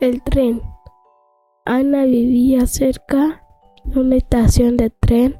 El 0.00 0.22
tren. 0.24 0.60
Ana 1.64 2.04
vivía 2.04 2.66
cerca 2.66 3.46
de 3.84 4.00
una 4.00 4.16
estación 4.16 4.76
de 4.76 4.90
tren. 4.90 5.36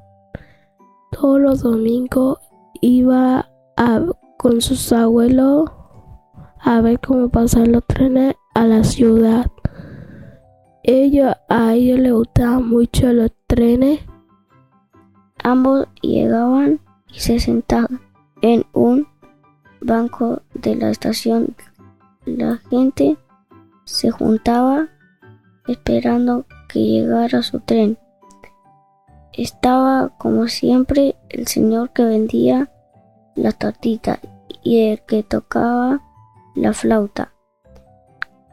Todos 1.11 1.41
los 1.41 1.63
domingos 1.63 2.39
iba 2.81 3.51
con 4.39 4.61
sus 4.61 4.93
abuelos 4.93 5.71
a 6.61 6.81
ver 6.81 7.01
cómo 7.01 7.29
pasan 7.31 7.73
los 7.73 7.85
trenes 7.85 8.37
a 8.55 8.65
la 8.65 8.85
ciudad. 8.85 9.51
Ellos, 10.85 11.35
a 11.49 11.75
ellos 11.75 11.99
les 11.99 12.13
gustaban 12.13 12.69
mucho 12.69 13.13
los 13.13 13.33
trenes. 13.49 14.01
Ambos 15.43 15.89
llegaban 16.01 16.79
y 17.09 17.19
se 17.19 17.41
sentaban 17.41 18.01
en 18.41 18.65
un 18.73 19.09
banco 19.81 20.43
de 20.55 20.77
la 20.77 20.91
estación. 20.91 21.57
La 22.25 22.59
gente 22.71 23.19
se 23.85 24.11
juntaba 24.11 24.89
esperando 25.67 26.47
que 26.69 26.81
llegara 26.81 27.43
su 27.43 27.61
tren. 27.61 27.99
Estaba 29.33 30.11
como 30.19 30.49
siempre 30.49 31.17
el 31.29 31.47
señor 31.47 31.91
que 31.93 32.05
vendía 32.05 32.71
la 33.35 33.53
tortita 33.53 34.21
y 34.63 34.89
el 34.89 35.03
que 35.03 35.23
tocaba 35.23 36.01
la 36.55 36.73
flauta 36.73 37.33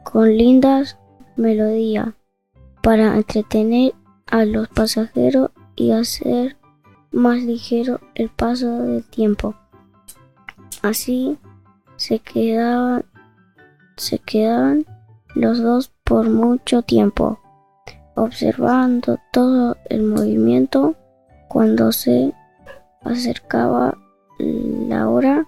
con 0.02 0.36
lindas 0.36 0.98
melodías 1.36 2.08
para 2.82 3.16
entretener 3.16 3.94
a 4.26 4.44
los 4.44 4.68
pasajeros 4.68 5.50
y 5.76 5.92
hacer 5.92 6.56
más 7.12 7.42
ligero 7.42 8.00
el 8.14 8.28
paso 8.28 8.82
del 8.82 9.04
tiempo. 9.04 9.54
Así 10.82 11.38
se 11.96 12.18
quedaban, 12.18 13.04
se 13.96 14.18
quedaban 14.18 14.84
los 15.34 15.62
dos 15.62 15.92
por 16.04 16.28
mucho 16.28 16.82
tiempo, 16.82 17.38
observando 18.14 19.18
todo 19.32 19.76
el 19.88 20.02
movimiento 20.02 20.94
cuando 21.48 21.92
se 21.92 22.32
acercaba 23.04 23.96
la 24.38 25.08
hora 25.08 25.46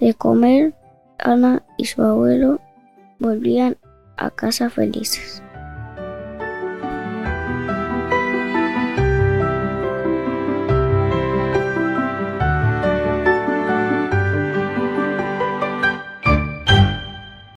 de 0.00 0.14
comer. 0.14 0.74
Ana 1.20 1.64
y 1.76 1.86
su 1.86 2.00
abuelo 2.02 2.60
volvían 3.18 3.76
a 4.16 4.30
casa 4.30 4.70
felices. 4.70 5.42